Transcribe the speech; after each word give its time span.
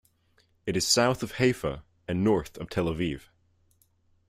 It 0.65 0.75
is 0.75 0.87
south 0.87 1.21
of 1.21 1.33
Haifa 1.33 1.83
and 2.07 2.23
north 2.23 2.57
of 2.57 2.71
Tel 2.71 2.85
Aviv. 2.87 3.25